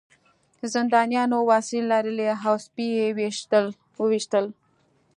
[0.73, 3.07] زندانیانو وسلې لرلې او سپي یې
[3.99, 4.45] وویشتل